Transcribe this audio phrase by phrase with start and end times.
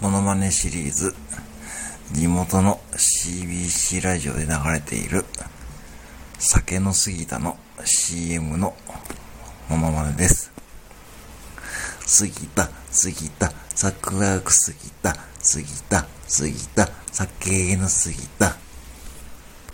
[0.00, 1.14] モノマネシリーズ、
[2.10, 5.26] 地元の CBC ラジオで流れている、
[6.38, 8.74] 酒の杉田の CM の
[9.68, 10.52] モノマネです。
[12.06, 18.59] 杉田、杉田、桜く杉田、杉田、杉田、酒の杉田。